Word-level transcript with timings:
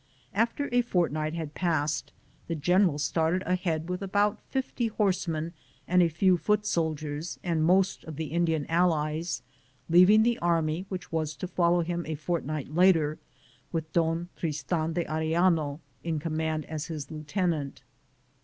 After 0.33 0.67
a 0.73 0.81
fortnight 0.81 1.35
had 1.35 1.53
passed, 1.53 2.11
the 2.47 2.55
general 2.55 2.97
started 2.97 3.43
ahead 3.43 3.87
with 3.87 4.01
about 4.01 4.39
fifty 4.49 4.87
horse 4.87 5.27
men 5.27 5.53
and 5.87 6.01
a 6.01 6.09
few 6.09 6.37
foot 6.37 6.65
soldiers 6.65 7.37
and 7.43 7.63
most 7.63 8.03
of 8.05 8.15
the 8.15 8.31
Indian 8.33 8.65
allies, 8.65 9.43
leaving 9.91 10.23
the 10.23 10.39
army, 10.39 10.87
which 10.89 11.11
was 11.11 11.35
to 11.35 11.47
follow 11.47 11.81
him 11.81 12.03
a 12.07 12.15
fortnight 12.15 12.73
later, 12.73 13.19
with 13.71 13.93
Don 13.93 14.29
Tristan 14.35 14.93
de 14.93 15.05
Arellano 15.05 15.81
in 16.03 16.17
command 16.17 16.65
as 16.65 16.87
his 16.87 17.11
lieu 17.11 17.21
tenant. 17.21 17.83